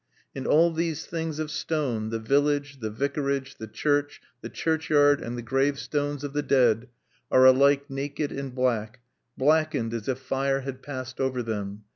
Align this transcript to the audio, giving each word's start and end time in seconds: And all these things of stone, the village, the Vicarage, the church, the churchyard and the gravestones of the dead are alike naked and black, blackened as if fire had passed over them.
And 0.33 0.47
all 0.47 0.71
these 0.73 1.05
things 1.05 1.37
of 1.37 1.51
stone, 1.51 2.09
the 2.09 2.17
village, 2.17 2.79
the 2.79 2.89
Vicarage, 2.89 3.57
the 3.59 3.67
church, 3.67 4.19
the 4.41 4.49
churchyard 4.49 5.21
and 5.21 5.37
the 5.37 5.43
gravestones 5.43 6.23
of 6.23 6.33
the 6.33 6.41
dead 6.41 6.87
are 7.29 7.45
alike 7.45 7.87
naked 7.87 8.31
and 8.31 8.55
black, 8.55 9.01
blackened 9.37 9.93
as 9.93 10.09
if 10.09 10.17
fire 10.17 10.61
had 10.61 10.81
passed 10.81 11.19
over 11.19 11.43
them. 11.43 11.83